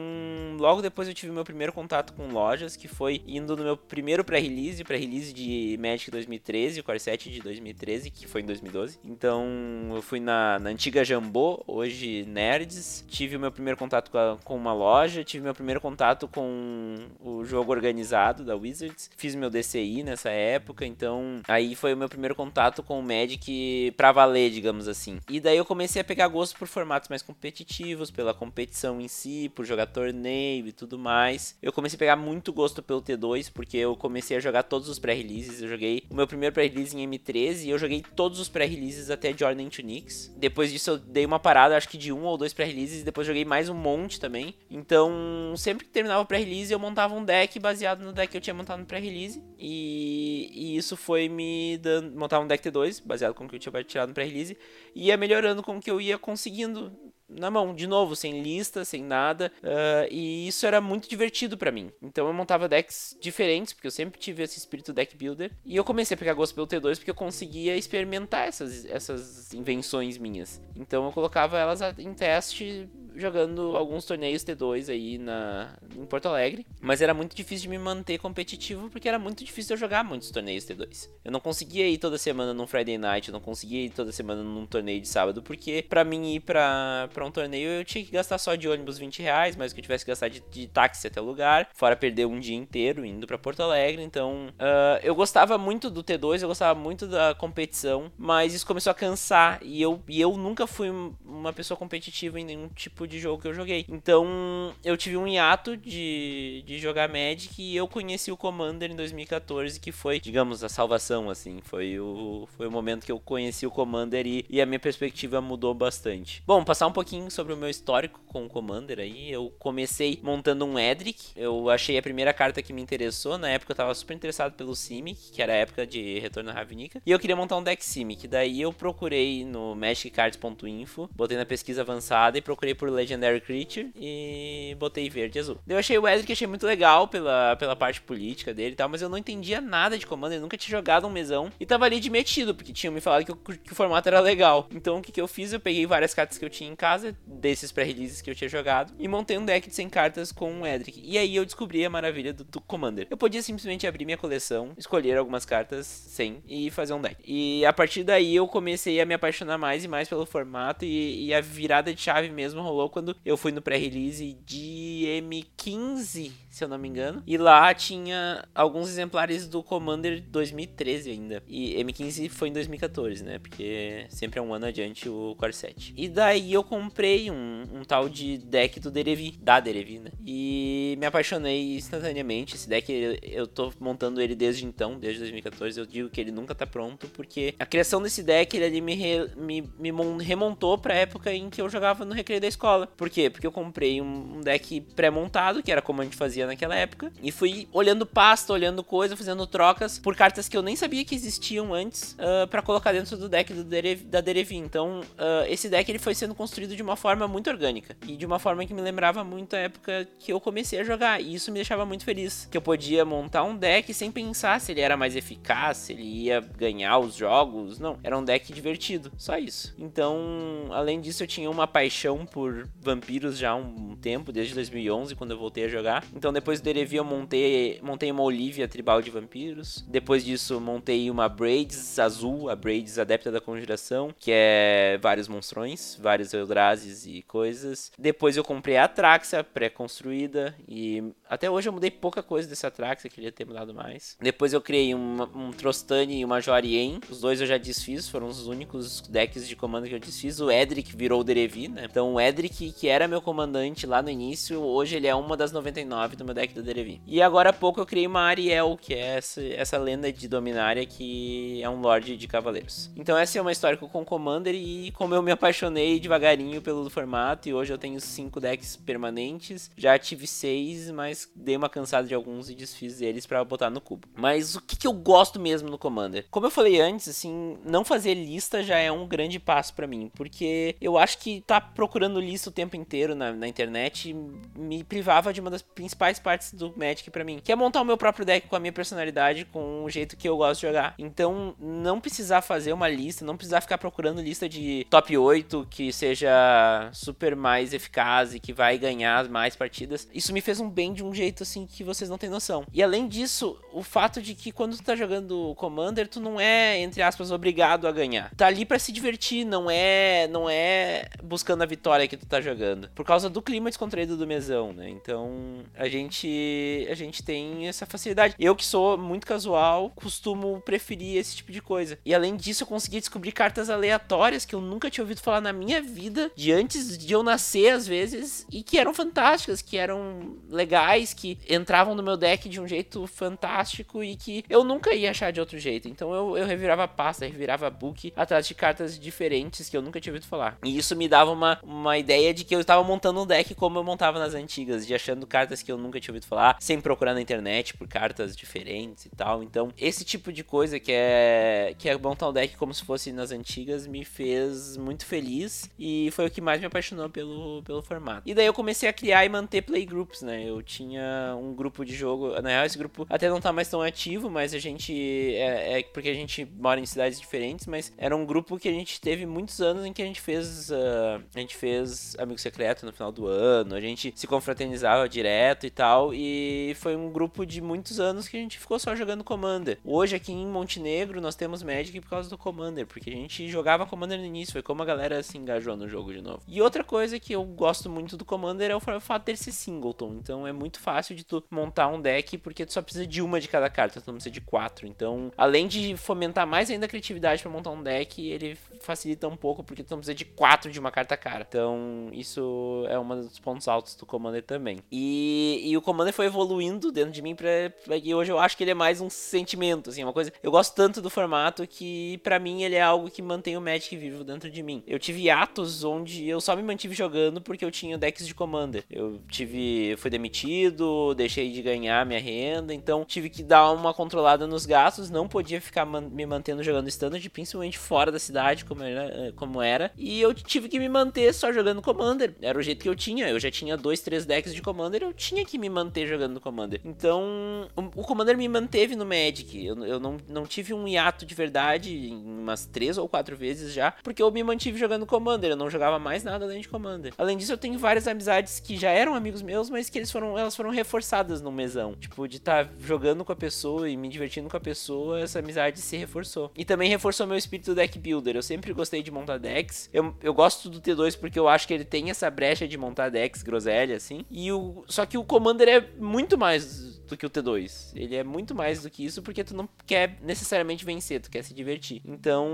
logo 0.58 0.82
depois 0.82 1.08
eu 1.08 1.14
tive 1.14 1.32
meu 1.32 1.44
primeiro 1.44 1.72
contato 1.72 2.12
com 2.12 2.28
lojas, 2.28 2.75
que 2.76 2.88
foi 2.88 3.22
indo 3.26 3.56
no 3.56 3.64
meu 3.64 3.76
primeiro 3.76 4.24
pré-release, 4.24 4.84
pré-release 4.84 5.32
de 5.32 5.78
Magic 5.80 6.10
2013, 6.10 6.80
o 6.80 6.84
Core 6.84 7.00
7 7.00 7.30
de 7.30 7.40
2013, 7.40 8.10
que 8.10 8.26
foi 8.26 8.42
em 8.42 8.46
2012. 8.46 8.98
Então, 9.04 9.46
eu 9.94 10.02
fui 10.02 10.20
na, 10.20 10.58
na 10.58 10.70
antiga 10.70 11.04
Jambô, 11.04 11.62
hoje 11.66 12.24
Nerds. 12.26 13.04
Tive 13.08 13.36
o 13.36 13.40
meu 13.40 13.52
primeiro 13.52 13.78
contato 13.78 14.10
com, 14.10 14.18
a, 14.18 14.36
com 14.42 14.56
uma 14.56 14.72
loja, 14.72 15.24
tive 15.24 15.44
meu 15.44 15.54
primeiro 15.54 15.80
contato 15.80 16.28
com 16.28 16.94
o 17.20 17.44
jogo 17.44 17.72
organizado 17.72 18.44
da 18.44 18.56
Wizards. 18.56 19.10
Fiz 19.16 19.34
meu 19.34 19.50
DCI 19.50 20.02
nessa 20.02 20.30
época, 20.30 20.84
então 20.84 21.40
aí 21.46 21.74
foi 21.74 21.94
o 21.94 21.96
meu 21.96 22.08
primeiro 22.08 22.34
contato 22.34 22.82
com 22.82 22.98
o 22.98 23.02
Magic 23.02 23.92
pra 23.96 24.12
valer, 24.12 24.50
digamos 24.50 24.88
assim. 24.88 25.18
E 25.30 25.40
daí 25.40 25.56
eu 25.56 25.64
comecei 25.64 26.02
a 26.02 26.04
pegar 26.04 26.28
gosto 26.28 26.58
por 26.58 26.68
formatos 26.68 27.08
mais 27.08 27.22
competitivos, 27.22 28.10
pela 28.10 28.34
competição 28.34 29.00
em 29.00 29.08
si, 29.08 29.50
por 29.54 29.64
jogar 29.64 29.86
torneio 29.86 30.66
e 30.66 30.72
tudo 30.72 30.98
mais. 30.98 31.56
Eu 31.62 31.72
comecei 31.72 31.96
a 31.96 31.98
pegar 31.98 32.16
muito 32.16 32.52
gosto 32.52 32.65
pelo 32.74 33.02
T2, 33.02 33.50
porque 33.52 33.76
eu 33.76 33.96
comecei 33.96 34.36
a 34.36 34.40
jogar 34.40 34.62
todos 34.62 34.88
os 34.88 34.98
pré-releases. 34.98 35.62
Eu 35.62 35.68
joguei 35.68 36.02
o 36.10 36.14
meu 36.14 36.26
primeiro 36.26 36.54
pré-release 36.54 36.96
em 36.96 37.08
M13 37.08 37.64
e 37.64 37.70
eu 37.70 37.78
joguei 37.78 38.02
todos 38.14 38.40
os 38.40 38.48
pré-releases 38.48 39.10
até 39.10 39.36
Jordan 39.36 39.68
Tunics. 39.68 40.32
Depois 40.36 40.72
disso 40.72 40.90
eu 40.90 40.98
dei 40.98 41.24
uma 41.24 41.38
parada, 41.38 41.76
acho 41.76 41.88
que 41.88 41.98
de 41.98 42.12
um 42.12 42.24
ou 42.24 42.36
dois 42.36 42.52
pré-releases, 42.52 43.02
depois 43.02 43.26
joguei 43.26 43.44
mais 43.44 43.68
um 43.68 43.74
monte 43.74 44.20
também. 44.20 44.54
Então, 44.70 45.54
sempre 45.56 45.84
que 45.84 45.90
terminava 45.90 46.22
o 46.22 46.26
pré-release, 46.26 46.72
eu 46.72 46.78
montava 46.78 47.14
um 47.14 47.24
deck 47.24 47.58
baseado 47.58 48.04
no 48.04 48.12
deck 48.12 48.30
que 48.30 48.36
eu 48.36 48.40
tinha 48.40 48.54
montado 48.54 48.80
no 48.80 48.86
pré-release. 48.86 49.42
E, 49.58 50.50
e, 50.52 50.76
isso 50.76 50.96
foi 50.96 51.28
me 51.28 51.78
dando. 51.78 52.16
Montar 52.16 52.40
um 52.40 52.46
deck 52.46 52.68
T2, 52.68 53.02
baseado 53.04 53.34
com 53.34 53.44
o 53.44 53.48
que 53.48 53.56
eu 53.56 53.58
tinha 53.58 53.84
tirado 53.84 54.08
no 54.08 54.14
pré-release. 54.14 54.56
E 54.94 55.06
ia 55.06 55.16
melhorando 55.16 55.62
com 55.62 55.76
o 55.76 55.80
que 55.80 55.90
eu 55.90 56.00
ia 56.00 56.18
conseguindo 56.18 56.92
na 57.28 57.50
mão, 57.50 57.74
de 57.74 57.86
novo, 57.86 58.14
sem 58.14 58.42
lista, 58.42 58.84
sem 58.84 59.02
nada. 59.02 59.52
Uh, 59.62 60.08
e 60.10 60.48
isso 60.48 60.66
era 60.66 60.80
muito 60.80 61.08
divertido 61.08 61.56
para 61.56 61.72
mim. 61.72 61.90
Então 62.00 62.26
eu 62.26 62.32
montava 62.32 62.68
decks 62.68 63.16
diferentes, 63.20 63.72
porque 63.72 63.86
eu 63.86 63.90
sempre 63.90 64.18
tive 64.18 64.42
esse 64.42 64.58
espírito 64.58 64.92
deck 64.92 65.16
builder. 65.16 65.50
E 65.64 65.76
eu 65.76 65.84
comecei 65.84 66.14
a 66.14 66.18
pegar 66.18 66.34
gosto 66.34 66.54
pelo 66.54 66.66
T2 66.66 66.96
porque 66.96 67.10
eu 67.10 67.14
conseguia 67.14 67.76
experimentar 67.76 68.46
essas, 68.48 68.84
essas 68.86 69.52
invenções 69.52 70.18
minhas. 70.18 70.60
Então 70.74 71.04
eu 71.04 71.12
colocava 71.12 71.58
elas 71.58 71.80
em 71.98 72.12
teste 72.14 72.88
jogando 73.16 73.76
alguns 73.76 74.04
torneios 74.04 74.44
T2 74.44 74.90
aí 74.90 75.18
na, 75.18 75.74
em 75.96 76.04
Porto 76.04 76.26
Alegre. 76.26 76.66
Mas 76.80 77.00
era 77.00 77.14
muito 77.14 77.34
difícil 77.34 77.64
de 77.64 77.68
me 77.70 77.78
manter 77.78 78.18
competitivo 78.18 78.90
porque 78.90 79.08
era 79.08 79.18
muito 79.18 79.44
difícil 79.44 79.74
eu 79.74 79.78
jogar 79.78 80.04
muitos 80.04 80.30
torneios 80.30 80.64
T2. 80.64 81.08
Eu 81.24 81.32
não 81.32 81.40
conseguia 81.40 81.88
ir 81.88 81.98
toda 81.98 82.18
semana 82.18 82.52
num 82.52 82.66
Friday 82.66 82.98
Night, 82.98 83.28
eu 83.28 83.32
não 83.32 83.40
conseguia 83.40 83.84
ir 83.84 83.90
toda 83.90 84.12
semana 84.12 84.42
num 84.42 84.66
torneio 84.66 85.00
de 85.00 85.08
sábado, 85.08 85.42
porque 85.42 85.84
para 85.88 86.04
mim 86.04 86.34
ir 86.34 86.40
pra, 86.40 87.08
pra 87.12 87.24
um 87.24 87.30
torneio 87.30 87.68
eu 87.70 87.84
tinha 87.84 88.04
que 88.04 88.10
gastar 88.10 88.38
só 88.38 88.54
de 88.54 88.68
ônibus 88.68 88.98
20 88.98 89.22
reais, 89.22 89.56
mas 89.56 89.72
que 89.72 89.80
eu 89.80 89.82
tivesse 89.82 90.04
que 90.04 90.10
gastar 90.10 90.28
de, 90.28 90.42
de 90.50 90.66
táxi 90.68 91.06
até 91.06 91.20
o 91.20 91.24
lugar, 91.24 91.68
fora 91.74 91.96
perder 91.96 92.26
um 92.26 92.38
dia 92.38 92.56
inteiro 92.56 93.04
indo 93.04 93.26
para 93.26 93.38
Porto 93.38 93.62
Alegre. 93.62 94.02
Então 94.02 94.48
uh, 94.48 95.00
eu 95.02 95.14
gostava 95.14 95.56
muito 95.56 95.90
do 95.90 96.02
T2, 96.02 96.42
eu 96.42 96.48
gostava 96.48 96.78
muito 96.78 97.06
da 97.06 97.34
competição, 97.34 98.10
mas 98.16 98.54
isso 98.54 98.66
começou 98.66 98.90
a 98.90 98.94
cansar 98.94 99.58
e 99.62 99.80
eu, 99.80 100.02
e 100.08 100.20
eu 100.20 100.36
nunca 100.36 100.66
fui 100.66 100.90
uma 101.24 101.52
pessoa 101.52 101.76
competitiva 101.76 102.38
em 102.40 102.44
nenhum 102.44 102.68
tipo 102.68 103.05
tipo 103.06 103.08
de 103.08 103.20
jogo 103.20 103.40
que 103.40 103.48
eu 103.48 103.54
joguei. 103.54 103.86
Então, 103.88 104.74
eu 104.84 104.96
tive 104.96 105.16
um 105.16 105.26
hiato 105.26 105.76
de, 105.76 106.62
de 106.66 106.78
jogar 106.78 107.08
Magic 107.08 107.62
e 107.62 107.76
eu 107.76 107.88
conheci 107.88 108.30
o 108.30 108.36
Commander 108.36 108.90
em 108.90 108.96
2014, 108.96 109.80
que 109.80 109.92
foi, 109.92 110.20
digamos, 110.20 110.62
a 110.62 110.68
salvação, 110.68 111.30
assim. 111.30 111.60
Foi 111.62 111.98
o, 111.98 112.48
foi 112.56 112.66
o 112.66 112.70
momento 112.70 113.06
que 113.06 113.12
eu 113.12 113.20
conheci 113.20 113.66
o 113.66 113.70
Commander 113.70 114.26
e, 114.26 114.44
e 114.50 114.60
a 114.60 114.66
minha 114.66 114.78
perspectiva 114.78 115.40
mudou 115.40 115.72
bastante. 115.72 116.42
Bom, 116.46 116.64
passar 116.64 116.86
um 116.86 116.92
pouquinho 116.92 117.30
sobre 117.30 117.52
o 117.52 117.56
meu 117.56 117.70
histórico 117.70 118.20
com 118.26 118.44
o 118.44 118.48
Commander 118.48 118.98
aí. 118.98 119.30
Eu 119.30 119.52
comecei 119.58 120.18
montando 120.22 120.64
um 120.64 120.78
Edric. 120.78 121.30
Eu 121.36 121.70
achei 121.70 121.96
a 121.96 122.02
primeira 122.02 122.32
carta 122.32 122.62
que 122.62 122.72
me 122.72 122.82
interessou. 122.82 123.38
Na 123.38 123.48
época 123.48 123.72
eu 123.72 123.76
tava 123.76 123.94
super 123.94 124.14
interessado 124.14 124.52
pelo 124.54 124.74
Simic, 124.74 125.30
que 125.32 125.40
era 125.40 125.52
a 125.52 125.56
época 125.56 125.86
de 125.86 126.18
Retorno 126.18 126.50
à 126.50 126.52
Ravnica. 126.52 127.00
E 127.06 127.10
eu 127.10 127.18
queria 127.18 127.36
montar 127.36 127.56
um 127.56 127.62
deck 127.62 127.84
Simic. 127.84 128.26
Daí 128.26 128.60
eu 128.60 128.72
procurei 128.72 129.44
no 129.44 129.74
magiccards.info, 129.74 131.08
botei 131.14 131.36
na 131.36 131.46
pesquisa 131.46 131.82
avançada 131.82 132.38
e 132.38 132.42
procurei 132.42 132.74
por 132.74 132.90
Legendary 132.96 133.40
Creature 133.40 133.90
e 133.94 134.76
botei 134.78 135.08
verde 135.08 135.38
e 135.38 135.40
azul. 135.40 135.58
Eu 135.66 135.78
achei 135.78 135.96
o 135.98 136.08
Edric, 136.08 136.32
achei 136.32 136.46
muito 136.46 136.66
legal 136.66 137.08
pela, 137.08 137.56
pela 137.56 137.76
parte 137.76 138.00
política 138.00 138.52
dele 138.52 138.72
e 138.72 138.76
tal, 138.76 138.88
mas 138.88 139.02
eu 139.02 139.08
não 139.08 139.18
entendia 139.18 139.60
nada 139.60 139.98
de 139.98 140.06
Commander, 140.06 140.38
eu 140.38 140.42
nunca 140.42 140.56
tinha 140.56 140.76
jogado 140.76 141.06
um 141.06 141.10
mesão 141.10 141.50
e 141.60 141.66
tava 141.66 141.84
ali 141.84 142.00
de 142.00 142.10
metido, 142.10 142.54
porque 142.54 142.72
tinham 142.72 142.92
me 142.92 143.00
falado 143.00 143.24
que 143.24 143.32
o, 143.32 143.36
que 143.36 143.72
o 143.72 143.74
formato 143.74 144.08
era 144.08 144.20
legal. 144.20 144.68
Então 144.70 144.98
o 144.98 145.02
que, 145.02 145.12
que 145.12 145.20
eu 145.20 145.28
fiz? 145.28 145.52
Eu 145.52 145.60
peguei 145.60 145.86
várias 145.86 146.14
cartas 146.14 146.38
que 146.38 146.44
eu 146.44 146.50
tinha 146.50 146.70
em 146.70 146.76
casa, 146.76 147.16
desses 147.26 147.70
pré-releases 147.70 148.20
que 148.20 148.30
eu 148.30 148.34
tinha 148.34 148.48
jogado, 148.48 148.92
e 148.98 149.06
montei 149.06 149.38
um 149.38 149.44
deck 149.44 149.68
de 149.68 149.74
100 149.74 149.88
cartas 149.88 150.32
com 150.32 150.62
o 150.62 150.66
Edric. 150.66 151.00
E 151.04 151.18
aí 151.18 151.36
eu 151.36 151.44
descobri 151.44 151.84
a 151.84 151.90
maravilha 151.90 152.32
do, 152.32 152.44
do 152.44 152.60
Commander. 152.60 153.06
Eu 153.10 153.16
podia 153.16 153.42
simplesmente 153.42 153.86
abrir 153.86 154.04
minha 154.04 154.16
coleção, 154.16 154.72
escolher 154.76 155.16
algumas 155.16 155.44
cartas 155.44 155.86
100 155.86 156.42
e 156.46 156.70
fazer 156.70 156.94
um 156.94 157.00
deck. 157.00 157.16
E 157.24 157.64
a 157.64 157.72
partir 157.72 158.04
daí 158.04 158.34
eu 158.34 158.46
comecei 158.48 159.00
a 159.00 159.06
me 159.06 159.14
apaixonar 159.14 159.58
mais 159.58 159.84
e 159.84 159.88
mais 159.88 160.08
pelo 160.08 160.26
formato, 160.26 160.84
e, 160.84 161.26
e 161.26 161.34
a 161.34 161.40
virada 161.40 161.92
de 161.92 162.00
chave 162.00 162.30
mesmo 162.30 162.62
rolou 162.62 162.85
quando 162.88 163.16
eu 163.24 163.36
fui 163.36 163.52
no 163.52 163.62
pré-release 163.62 164.36
de 164.44 165.04
M15 165.22 166.32
se 166.56 166.64
eu 166.64 166.68
não 166.68 166.78
me 166.78 166.88
engano. 166.88 167.22
E 167.26 167.36
lá 167.36 167.72
tinha 167.74 168.42
alguns 168.54 168.88
exemplares 168.88 169.46
do 169.46 169.62
Commander 169.62 170.22
2013 170.22 171.10
ainda. 171.10 171.42
E 171.46 171.74
M15 171.84 172.30
foi 172.30 172.48
em 172.48 172.52
2014, 172.52 173.22
né? 173.22 173.38
Porque 173.38 174.06
sempre 174.08 174.38
é 174.38 174.42
um 174.42 174.54
ano 174.54 174.64
adiante 174.64 175.06
o 175.06 175.36
Core 175.38 175.52
7. 175.52 175.92
E 175.94 176.08
daí 176.08 176.54
eu 176.54 176.64
comprei 176.64 177.30
um, 177.30 177.64
um 177.74 177.84
tal 177.84 178.08
de 178.08 178.38
deck 178.38 178.80
do 178.80 178.90
Derevi, 178.90 179.32
da 179.38 179.60
Derevi, 179.60 179.98
né? 179.98 180.10
E 180.24 180.96
me 180.98 181.04
apaixonei 181.04 181.76
instantaneamente. 181.76 182.54
Esse 182.54 182.66
deck 182.66 182.90
eu 183.22 183.46
tô 183.46 183.70
montando 183.78 184.18
ele 184.22 184.34
desde 184.34 184.64
então, 184.64 184.98
desde 184.98 185.20
2014. 185.20 185.78
Eu 185.78 185.84
digo 185.84 186.08
que 186.08 186.22
ele 186.22 186.32
nunca 186.32 186.54
tá 186.54 186.66
pronto, 186.66 187.06
porque 187.08 187.54
a 187.58 187.66
criação 187.66 188.00
desse 188.00 188.22
deck 188.22 188.56
ele 188.56 188.64
ali 188.64 188.80
me, 188.80 188.94
re, 188.94 189.30
me, 189.36 189.60
me 189.78 190.24
remontou 190.24 190.78
pra 190.78 190.94
época 190.94 191.30
em 191.34 191.50
que 191.50 191.60
eu 191.60 191.68
jogava 191.68 192.06
no 192.06 192.14
recreio 192.14 192.40
da 192.40 192.48
escola. 192.48 192.75
Por 192.96 193.08
quê? 193.08 193.30
Porque 193.30 193.46
eu 193.46 193.52
comprei 193.52 194.00
um, 194.00 194.40
deck 194.40 194.80
pré-montado, 194.94 195.62
que 195.62 195.70
era 195.70 195.82
como 195.82 196.00
a 196.00 196.04
gente 196.04 196.16
fazia 196.16 196.46
naquela 196.46 196.74
época. 196.74 197.12
E 197.22 197.30
fui 197.30 197.68
olhando 197.72 198.04
pasta, 198.04 198.52
olhando 198.52 198.82
coisa, 198.82 199.16
fazendo 199.16 199.46
trocas 199.46 199.98
por 199.98 200.16
cartas 200.16 200.48
que 200.48 200.56
eu 200.56 200.62
nem 200.62 200.76
sabia 200.76 201.04
que 201.04 201.14
existiam 201.14 201.72
antes 201.72 202.12
uh, 202.12 202.42
ah, 202.42 202.46
para 202.46 202.62
colocar 202.62 202.92
dentro 202.92 203.16
do 203.16 203.28
deck 203.28 203.52
do 203.52 203.64
da 204.04 204.20
Derevi. 204.20 204.56
Então, 204.56 205.00
uh, 205.00 205.46
esse 205.48 205.68
deck 205.68 205.90
ele 205.90 205.98
foi 205.98 206.14
sendo 206.14 206.34
construído 206.34 206.74
de 206.74 206.82
uma 206.82 206.96
forma 206.96 207.28
muito 207.28 207.50
orgânica 207.50 207.96
e 208.06 208.16
de 208.16 208.26
uma 208.26 208.38
forma 208.38 208.64
que 208.66 208.74
me 208.74 208.80
lembrava 208.80 209.22
muito 209.22 209.54
a 209.54 209.58
época 209.58 210.08
que 210.18 210.32
eu 210.32 210.40
comecei 210.40 210.80
a 210.80 210.84
jogar. 210.84 211.20
E 211.20 211.34
isso 211.34 211.50
me 211.50 211.56
deixava 211.56 211.84
muito 211.86 212.04
feliz. 212.04 212.48
Que 212.50 212.56
eu 212.56 212.62
podia 212.62 213.04
montar 213.04 213.44
um 213.44 213.56
deck 213.56 213.92
sem 213.94 214.10
pensar 214.10 214.60
se 214.60 214.72
ele 214.72 214.80
era 214.80 214.96
mais 214.96 215.14
eficaz, 215.14 215.78
se 215.78 215.92
ele 215.92 216.02
ia 216.02 216.40
ganhar 216.40 216.98
os 216.98 217.14
jogos. 217.14 217.78
Não, 217.78 217.98
era 218.02 218.16
um 218.16 218.24
deck 218.24 218.52
divertido. 218.52 219.12
Só 219.16 219.38
isso. 219.38 219.74
Então, 219.78 220.68
além 220.70 221.00
disso, 221.00 221.22
eu 221.22 221.26
tinha 221.26 221.50
uma 221.50 221.66
paixão 221.66 222.24
por 222.24 222.55
vampiros 222.80 223.38
já 223.38 223.50
há 223.50 223.56
um 223.56 223.96
tempo, 223.96 224.32
desde 224.32 224.54
2011, 224.54 225.14
quando 225.14 225.32
eu 225.32 225.38
voltei 225.38 225.64
a 225.64 225.68
jogar. 225.68 226.04
Então, 226.14 226.32
depois 226.32 226.60
do 226.60 226.68
Erevi, 226.68 226.96
eu 226.96 227.04
montei, 227.04 227.80
montei 227.82 228.10
uma 228.10 228.22
Olivia 228.22 228.68
tribal 228.68 229.02
de 229.02 229.10
vampiros. 229.10 229.84
Depois 229.88 230.24
disso, 230.24 230.60
montei 230.60 231.10
uma 231.10 231.28
Braids 231.28 231.98
azul, 231.98 232.48
a 232.48 232.56
Braids 232.56 232.98
adepta 232.98 233.30
da 233.30 233.40
conjuração, 233.40 234.14
que 234.18 234.30
é 234.32 234.98
vários 235.00 235.28
monstrões, 235.28 235.96
vários 236.00 236.32
Eldrazes 236.32 237.06
e 237.06 237.22
coisas. 237.22 237.92
Depois 237.98 238.36
eu 238.36 238.44
comprei 238.44 238.76
a 238.76 238.84
Atraxa 238.84 239.42
pré-construída 239.42 240.54
e 240.68 241.02
até 241.28 241.50
hoje 241.50 241.68
eu 241.68 241.72
mudei 241.72 241.90
pouca 241.90 242.22
coisa 242.22 242.48
dessa 242.48 242.68
Atraxa, 242.68 243.08
queria 243.08 243.32
ter 243.32 243.44
mudado 243.44 243.74
mais. 243.74 244.16
Depois 244.20 244.52
eu 244.52 244.60
criei 244.60 244.94
uma, 244.94 245.24
um 245.34 245.50
Trostani 245.50 246.20
e 246.20 246.24
uma 246.24 246.40
Joarien. 246.40 247.00
Os 247.10 247.20
dois 247.20 247.40
eu 247.40 247.46
já 247.46 247.58
desfiz, 247.58 248.08
foram 248.08 248.28
os 248.28 248.46
únicos 248.46 249.00
decks 249.02 249.48
de 249.48 249.56
comando 249.56 249.88
que 249.88 249.94
eu 249.94 249.98
desfiz. 249.98 250.40
O 250.40 250.50
Edric 250.50 250.96
virou 250.96 251.20
o 251.20 251.24
Derevi, 251.24 251.68
né? 251.68 251.86
Então 251.90 252.14
o 252.14 252.20
Edric, 252.20 252.45
que 252.48 252.88
era 252.88 253.08
meu 253.08 253.20
comandante 253.20 253.86
lá 253.86 254.02
no 254.02 254.10
início, 254.10 254.60
hoje 254.60 254.96
ele 254.96 255.06
é 255.06 255.14
uma 255.14 255.36
das 255.36 255.52
99 255.52 256.16
do 256.16 256.24
meu 256.24 256.34
deck 256.34 256.54
do 256.54 256.62
Derevi. 256.62 257.00
E 257.06 257.22
agora 257.22 257.50
há 257.50 257.52
pouco 257.52 257.80
eu 257.80 257.86
criei 257.86 258.06
uma 258.06 258.20
Ariel, 258.20 258.78
que 258.80 258.94
é 258.94 259.16
essa, 259.16 259.42
essa 259.42 259.78
lenda 259.78 260.12
de 260.12 260.28
Dominária 260.28 260.84
que 260.84 261.62
é 261.62 261.68
um 261.68 261.80
Lorde 261.80 262.16
de 262.16 262.28
Cavaleiros. 262.28 262.90
Então 262.96 263.16
essa 263.16 263.38
é 263.38 263.42
uma 263.42 263.52
história 263.52 263.78
com 263.78 264.04
Commander 264.04 264.54
e 264.54 264.90
como 264.92 265.14
eu 265.14 265.22
me 265.22 265.30
apaixonei 265.30 265.98
devagarinho 265.98 266.62
pelo 266.62 266.88
formato 266.90 267.48
e 267.48 267.54
hoje 267.54 267.72
eu 267.72 267.78
tenho 267.78 268.00
cinco 268.00 268.40
decks 268.40 268.76
permanentes. 268.76 269.70
Já 269.76 269.98
tive 269.98 270.26
seis, 270.26 270.90
mas 270.90 271.28
dei 271.34 271.56
uma 271.56 271.68
cansada 271.68 272.06
de 272.06 272.14
alguns 272.14 272.50
e 272.50 272.54
desfiz 272.54 273.00
eles 273.00 273.26
para 273.26 273.44
botar 273.44 273.70
no 273.70 273.80
cubo. 273.80 274.08
Mas 274.14 274.56
o 274.56 274.60
que, 274.60 274.76
que 274.76 274.86
eu 274.86 274.92
gosto 274.92 275.40
mesmo 275.40 275.68
no 275.68 275.78
Commander? 275.78 276.26
Como 276.30 276.46
eu 276.46 276.50
falei 276.50 276.80
antes, 276.80 277.08
assim, 277.08 277.56
não 277.64 277.84
fazer 277.84 278.14
lista 278.14 278.62
já 278.62 278.78
é 278.78 278.90
um 278.90 279.06
grande 279.06 279.38
passo 279.38 279.74
para 279.74 279.86
mim, 279.86 280.10
porque 280.14 280.76
eu 280.80 280.98
acho 280.98 281.18
que 281.18 281.42
tá 281.46 281.60
procurando 281.60 282.20
lista 282.20 282.35
o 282.44 282.50
tempo 282.50 282.76
inteiro 282.76 283.14
na, 283.14 283.32
na 283.32 283.48
internet 283.48 284.14
me 284.56 284.84
privava 284.84 285.32
de 285.32 285.40
uma 285.40 285.50
das 285.50 285.62
principais 285.62 286.18
partes 286.18 286.52
do 286.52 286.74
Magic 286.76 287.10
para 287.10 287.24
mim, 287.24 287.40
que 287.42 287.52
é 287.52 287.56
montar 287.56 287.80
o 287.80 287.84
meu 287.84 287.96
próprio 287.96 288.24
deck 288.24 288.48
com 288.48 288.56
a 288.56 288.60
minha 288.60 288.72
personalidade, 288.72 289.44
com 289.46 289.84
o 289.84 289.90
jeito 289.90 290.16
que 290.16 290.28
eu 290.28 290.36
gosto 290.36 290.60
de 290.60 290.66
jogar. 290.66 290.94
Então, 290.98 291.54
não 291.58 292.00
precisar 292.00 292.42
fazer 292.42 292.72
uma 292.72 292.88
lista, 292.88 293.24
não 293.24 293.36
precisar 293.36 293.60
ficar 293.60 293.78
procurando 293.78 294.20
lista 294.20 294.48
de 294.48 294.86
top 294.90 295.16
8 295.16 295.66
que 295.70 295.92
seja 295.92 296.90
super 296.92 297.36
mais 297.36 297.72
eficaz 297.72 298.34
e 298.34 298.40
que 298.40 298.52
vai 298.52 298.78
ganhar 298.78 299.28
mais 299.28 299.54
partidas. 299.56 300.08
Isso 300.12 300.32
me 300.32 300.40
fez 300.40 300.60
um 300.60 300.68
bem 300.68 300.92
de 300.92 301.04
um 301.04 301.14
jeito 301.14 301.42
assim 301.42 301.66
que 301.66 301.84
vocês 301.84 302.10
não 302.10 302.18
têm 302.18 302.30
noção. 302.30 302.66
E 302.72 302.82
além 302.82 303.06
disso, 303.08 303.58
o 303.72 303.82
fato 303.82 304.20
de 304.20 304.34
que 304.34 304.52
quando 304.52 304.76
tu 304.76 304.82
tá 304.82 304.96
jogando 304.96 305.54
Commander, 305.56 306.08
tu 306.08 306.20
não 306.20 306.40
é, 306.40 306.78
entre 306.78 307.02
aspas, 307.02 307.30
obrigado 307.30 307.86
a 307.86 307.92
ganhar. 307.92 308.34
Tá 308.34 308.46
ali 308.46 308.64
para 308.64 308.78
se 308.78 308.92
divertir, 308.92 309.44
não 309.44 309.70
é, 309.70 310.28
não 310.28 310.48
é 310.48 311.08
buscando 311.22 311.62
a 311.62 311.66
vitória 311.66 312.08
que 312.08 312.16
tu 312.16 312.25
tá 312.28 312.40
jogando. 312.40 312.88
Por 312.94 313.04
causa 313.04 313.28
do 313.28 313.42
clima 313.42 313.70
descontraído 313.70 314.16
do 314.16 314.26
mesão, 314.26 314.72
né? 314.72 314.88
Então, 314.88 315.64
a 315.74 315.88
gente 315.88 316.86
a 316.90 316.94
gente 316.94 317.22
tem 317.22 317.68
essa 317.68 317.86
facilidade. 317.86 318.34
Eu 318.38 318.54
que 318.54 318.64
sou 318.64 318.98
muito 318.98 319.26
casual, 319.26 319.90
costumo 319.94 320.60
preferir 320.60 321.16
esse 321.16 321.36
tipo 321.36 321.52
de 321.52 321.60
coisa. 321.60 321.98
E 322.04 322.14
além 322.14 322.36
disso, 322.36 322.62
eu 322.62 322.66
consegui 322.66 323.00
descobrir 323.00 323.32
cartas 323.32 323.70
aleatórias 323.70 324.44
que 324.44 324.54
eu 324.54 324.60
nunca 324.60 324.90
tinha 324.90 325.04
ouvido 325.04 325.20
falar 325.20 325.40
na 325.40 325.52
minha 325.52 325.80
vida, 325.80 326.30
de 326.34 326.52
antes 326.52 326.96
de 326.98 327.12
eu 327.12 327.22
nascer 327.22 327.70
às 327.72 327.86
vezes, 327.86 328.46
e 328.50 328.62
que 328.62 328.78
eram 328.78 328.92
fantásticas, 328.92 329.62
que 329.62 329.76
eram 329.76 330.36
legais, 330.48 331.14
que 331.14 331.38
entravam 331.48 331.94
no 331.94 332.02
meu 332.02 332.16
deck 332.16 332.48
de 332.48 332.60
um 332.60 332.66
jeito 332.66 333.06
fantástico 333.06 334.02
e 334.02 334.16
que 334.16 334.44
eu 334.48 334.64
nunca 334.64 334.94
ia 334.94 335.10
achar 335.10 335.32
de 335.32 335.40
outro 335.40 335.58
jeito. 335.58 335.88
Então 335.88 336.12
eu, 336.14 336.36
eu 336.36 336.46
revirava 336.46 336.88
pasta, 336.88 337.26
revirava 337.26 337.68
book 337.70 338.12
atrás 338.16 338.46
de 338.46 338.54
cartas 338.54 338.98
diferentes 338.98 339.68
que 339.68 339.76
eu 339.76 339.82
nunca 339.82 340.00
tinha 340.00 340.12
ouvido 340.12 340.28
falar. 340.28 340.58
E 340.64 340.76
isso 340.76 340.96
me 340.96 341.08
dava 341.08 341.30
uma, 341.30 341.58
uma 341.62 341.98
ideia 341.98 342.15
de 342.32 342.44
que 342.44 342.54
eu 342.54 342.60
estava 342.60 342.82
montando 342.82 343.22
um 343.22 343.26
deck 343.26 343.54
como 343.54 343.78
eu 343.78 343.84
montava 343.84 344.18
nas 344.18 344.34
antigas, 344.34 344.86
de 344.86 344.94
achando 344.94 345.26
cartas 345.26 345.62
que 345.62 345.70
eu 345.70 345.78
nunca 345.78 346.00
tinha 346.00 346.12
ouvido 346.12 346.26
falar, 346.26 346.56
sem 346.60 346.80
procurar 346.80 347.14
na 347.14 347.20
internet 347.20 347.74
por 347.74 347.88
cartas 347.88 348.36
diferentes 348.36 349.06
e 349.06 349.10
tal. 349.10 349.42
Então, 349.42 349.72
esse 349.78 350.04
tipo 350.04 350.32
de 350.32 350.42
coisa 350.42 350.78
que 350.78 350.92
é 350.92 351.74
que 351.78 351.88
é 351.88 351.96
montar 351.98 352.28
um 352.28 352.32
deck 352.32 352.56
como 352.56 352.72
se 352.72 352.84
fosse 352.84 353.12
nas 353.12 353.30
antigas 353.30 353.86
me 353.86 354.04
fez 354.04 354.76
muito 354.76 355.04
feliz 355.04 355.70
e 355.78 356.10
foi 356.12 356.26
o 356.26 356.30
que 356.30 356.40
mais 356.40 356.60
me 356.60 356.66
apaixonou 356.66 357.08
pelo, 357.08 357.62
pelo 357.62 357.82
formato. 357.82 358.22
E 358.24 358.34
daí 358.34 358.46
eu 358.46 358.54
comecei 358.54 358.88
a 358.88 358.92
criar 358.92 359.24
e 359.24 359.28
manter 359.28 359.62
playgroups, 359.62 360.22
né? 360.22 360.44
Eu 360.44 360.62
tinha 360.62 361.36
um 361.40 361.54
grupo 361.54 361.84
de 361.84 361.94
jogo, 361.94 362.40
na 362.40 362.48
real 362.48 362.66
esse 362.66 362.78
grupo 362.78 363.06
até 363.08 363.28
não 363.28 363.40
tá 363.40 363.52
mais 363.52 363.68
tão 363.68 363.82
ativo, 363.82 364.30
mas 364.30 364.54
a 364.54 364.58
gente 364.58 364.92
é, 365.34 365.80
é 365.80 365.82
porque 365.82 366.08
a 366.08 366.14
gente 366.14 366.46
mora 366.58 366.80
em 366.80 366.86
cidades 366.86 367.20
diferentes, 367.20 367.66
mas 367.66 367.92
era 367.96 368.16
um 368.16 368.24
grupo 368.24 368.58
que 368.58 368.68
a 368.68 368.72
gente 368.72 369.00
teve 369.00 369.26
muitos 369.26 369.60
anos 369.60 369.84
em 369.84 369.92
que 369.92 370.02
a 370.02 370.06
gente 370.06 370.20
fez 370.20 370.70
uh, 370.70 371.22
a 371.34 371.38
gente 371.38 371.56
fez 371.56 372.05
amigo 372.18 372.38
secreto 372.38 372.84
no 372.84 372.92
final 372.92 373.10
do 373.10 373.26
ano, 373.26 373.74
a 373.74 373.80
gente 373.80 374.12
se 374.14 374.26
confraternizava 374.26 375.08
direto 375.08 375.66
e 375.66 375.70
tal 375.70 376.12
e 376.14 376.74
foi 376.76 376.94
um 376.96 377.10
grupo 377.10 377.44
de 377.44 377.60
muitos 377.60 377.98
anos 377.98 378.28
que 378.28 378.36
a 378.36 378.40
gente 378.40 378.58
ficou 378.58 378.78
só 378.78 378.94
jogando 378.94 379.24
Commander. 379.24 379.78
Hoje 379.84 380.16
aqui 380.16 380.32
em 380.32 380.46
Montenegro 380.46 381.20
nós 381.20 381.34
temos 381.34 381.62
Magic 381.62 382.00
por 382.00 382.10
causa 382.10 382.28
do 382.28 382.38
Commander, 382.38 382.86
porque 382.86 383.10
a 383.10 383.14
gente 383.14 383.48
jogava 383.48 383.86
Commander 383.86 384.18
no 384.18 384.24
início, 384.24 384.52
foi 384.52 384.62
como 384.62 384.82
a 384.82 384.86
galera 384.86 385.22
se 385.22 385.38
engajou 385.38 385.76
no 385.76 385.88
jogo 385.88 386.12
de 386.12 386.20
novo. 386.20 386.42
E 386.46 386.60
outra 386.60 386.84
coisa 386.84 387.18
que 387.18 387.32
eu 387.32 387.44
gosto 387.44 387.88
muito 387.88 388.16
do 388.16 388.24
Commander 388.24 388.70
é 388.70 388.76
o 388.76 388.80
fato 388.80 389.24
dele 389.24 389.38
ser 389.38 389.52
singleton, 389.52 390.14
então 390.20 390.46
é 390.46 390.52
muito 390.52 390.78
fácil 390.78 391.14
de 391.14 391.24
tu 391.24 391.42
montar 391.50 391.88
um 391.88 392.00
deck 392.00 392.38
porque 392.38 392.66
tu 392.66 392.72
só 392.72 392.82
precisa 392.82 393.06
de 393.06 393.22
uma 393.22 393.40
de 393.40 393.48
cada 393.48 393.68
carta, 393.68 394.00
tu 394.00 394.06
não 394.06 394.14
precisa 394.14 394.32
de 394.32 394.40
quatro. 394.40 394.86
Então, 394.86 395.32
além 395.36 395.66
de 395.66 395.96
fomentar 395.96 396.46
mais 396.46 396.70
ainda 396.70 396.86
a 396.86 396.88
criatividade 396.88 397.42
para 397.42 397.50
montar 397.50 397.70
um 397.70 397.82
deck, 397.82 398.26
ele 398.28 398.56
facilita 398.80 399.26
um 399.28 399.36
pouco 399.36 399.64
porque 399.64 399.82
tu 399.82 399.90
não 399.90 399.98
precisa 399.98 400.14
de 400.14 400.24
quatro 400.24 400.70
de 400.70 400.78
uma 400.78 400.90
carta 400.90 401.16
cara. 401.16 401.44
Então, 401.48 401.95
Isso 402.12 402.84
é 402.88 402.98
um 402.98 403.06
dos 403.08 403.38
pontos 403.38 403.68
altos 403.68 403.94
do 403.94 404.06
Commander 404.06 404.42
também. 404.42 404.78
E, 404.90 405.62
e 405.64 405.76
o 405.76 405.82
Commander 405.82 406.12
foi 406.12 406.26
evoluindo 406.26 406.92
dentro 406.92 407.12
de 407.12 407.22
mim 407.22 407.34
pra, 407.34 407.48
pra, 407.84 407.96
e 407.96 408.14
hoje 408.14 408.32
eu 408.32 408.38
acho 408.38 408.56
que 408.56 408.64
ele 408.64 408.70
é 408.70 408.74
mais 408.74 409.00
um 409.00 409.10
sentimento, 409.10 409.90
assim, 409.90 410.02
uma 410.02 410.12
coisa. 410.12 410.32
Eu 410.42 410.50
gosto 410.50 410.74
tanto 410.74 411.00
do 411.00 411.10
formato 411.10 411.66
que 411.66 412.18
para 412.18 412.38
mim 412.38 412.62
ele 412.62 412.74
é 412.74 412.82
algo 412.82 413.10
que 413.10 413.22
mantém 413.22 413.56
o 413.56 413.60
Magic 413.60 413.96
vivo 413.96 414.24
dentro 414.24 414.50
de 414.50 414.62
mim. 414.62 414.82
Eu 414.86 414.98
tive 414.98 415.28
atos 415.30 415.84
onde 415.84 416.26
eu 416.26 416.40
só 416.40 416.54
me 416.56 416.62
mantive 416.62 416.94
jogando 416.94 417.40
porque 417.40 417.64
eu 417.64 417.70
tinha 417.70 417.98
decks 417.98 418.26
de 418.26 418.34
Commander. 418.34 418.84
Eu 418.90 419.20
tive 419.28 419.96
fui 419.96 420.10
demitido, 420.10 421.14
deixei 421.14 421.50
de 421.52 421.62
ganhar 421.62 422.04
minha 422.06 422.20
renda, 422.20 422.72
então 422.72 423.04
tive 423.04 423.28
que 423.28 423.42
dar 423.42 423.70
uma 423.72 423.92
controlada 423.92 424.46
nos 424.46 424.66
gastos, 424.66 425.10
não 425.10 425.28
podia 425.28 425.60
ficar 425.60 425.84
man 425.84 426.02
me 426.02 426.24
mantendo 426.24 426.62
jogando 426.62 426.88
standard, 426.88 427.28
principalmente 427.30 427.78
fora 427.78 428.12
da 428.12 428.18
cidade 428.18 428.64
como 428.64 428.82
era, 428.82 429.32
como 429.32 429.60
era, 429.60 429.90
e 429.96 430.20
eu 430.20 430.32
tive 430.32 430.68
que 430.68 430.78
me 430.78 430.88
manter 430.88 431.32
só 431.32 431.52
jogando 431.52 431.82
Commander. 431.86 432.34
Era 432.42 432.58
o 432.58 432.62
jeito 432.62 432.82
que 432.82 432.88
eu 432.88 432.96
tinha. 432.96 433.28
Eu 433.28 433.38
já 433.38 433.48
tinha 433.48 433.76
dois, 433.76 434.00
três 434.00 434.26
decks 434.26 434.52
de 434.52 434.60
Commander, 434.60 435.04
eu 435.04 435.12
tinha 435.12 435.44
que 435.44 435.56
me 435.56 435.68
manter 435.68 436.06
jogando 436.08 436.40
Commander. 436.40 436.80
Então, 436.84 437.68
o, 437.76 438.00
o 438.00 438.04
Commander 438.04 438.36
me 438.36 438.48
manteve 438.48 438.96
no 438.96 439.06
Magic. 439.06 439.64
Eu, 439.64 439.84
eu 439.84 440.00
não, 440.00 440.16
não 440.28 440.44
tive 440.44 440.74
um 440.74 440.88
hiato 440.88 441.24
de 441.24 441.34
verdade 441.34 442.10
umas 442.12 442.66
três 442.66 442.98
ou 442.98 443.08
quatro 443.08 443.36
vezes 443.36 443.72
já, 443.72 443.92
porque 444.02 444.22
eu 444.22 444.30
me 444.32 444.42
mantive 444.42 444.76
jogando 444.78 445.06
Commander. 445.06 445.52
Eu 445.52 445.56
não 445.56 445.70
jogava 445.70 445.98
mais 445.98 446.24
nada 446.24 446.44
além 446.44 446.60
de 446.60 446.68
Commander. 446.68 447.14
Além 447.16 447.36
disso, 447.36 447.52
eu 447.52 447.58
tenho 447.58 447.78
várias 447.78 448.08
amizades 448.08 448.58
que 448.58 448.76
já 448.76 448.90
eram 448.90 449.14
amigos 449.14 449.42
meus, 449.42 449.70
mas 449.70 449.88
que 449.88 449.98
eles 449.98 450.10
foram, 450.10 450.36
elas 450.36 450.56
foram 450.56 450.70
reforçadas 450.70 451.40
no 451.40 451.52
mesão. 451.52 451.94
Tipo, 451.94 452.26
de 452.26 452.38
estar 452.38 452.66
tá 452.66 452.72
jogando 452.80 453.24
com 453.24 453.32
a 453.32 453.36
pessoa 453.36 453.88
e 453.88 453.96
me 453.96 454.08
divertindo 454.08 454.48
com 454.48 454.56
a 454.56 454.60
pessoa, 454.60 455.20
essa 455.20 455.38
amizade 455.38 455.80
se 455.80 455.96
reforçou. 455.96 456.50
E 456.56 456.64
também 456.64 456.88
reforçou 456.88 457.26
meu 457.26 457.36
espírito 457.36 457.74
deck 457.74 457.96
builder. 457.98 458.34
Eu 458.34 458.42
sempre 458.42 458.72
gostei 458.72 459.02
de 459.02 459.10
montar 459.10 459.38
decks. 459.38 459.88
Eu, 459.92 460.16
eu 460.22 460.34
gosto 460.34 460.68
do 460.68 460.80
T2 460.80 461.18
porque 461.18 461.38
eu 461.38 461.48
acho 461.48 461.65
que 461.66 461.74
ele 461.74 461.84
tem 461.84 462.10
essa 462.10 462.30
brecha 462.30 462.66
de 462.66 462.78
montar 462.78 463.10
decks, 463.10 463.42
groselha, 463.42 463.96
assim. 463.96 464.24
E 464.30 464.50
o, 464.52 464.84
só 464.88 465.04
que 465.04 465.18
o 465.18 465.24
Commander 465.24 465.68
é 465.68 465.80
muito 465.98 466.38
mais 466.38 466.96
do 467.06 467.16
que 467.16 467.24
o 467.24 467.30
T2. 467.30 467.92
Ele 467.94 468.16
é 468.16 468.24
muito 468.24 468.54
mais 468.54 468.82
do 468.82 468.90
que 468.90 469.04
isso 469.04 469.22
porque 469.22 469.44
tu 469.44 469.54
não 469.54 469.68
quer 469.86 470.18
necessariamente 470.22 470.84
vencer, 470.84 471.20
tu 471.20 471.30
quer 471.30 471.42
se 471.42 471.54
divertir. 471.54 472.02
Então, 472.04 472.48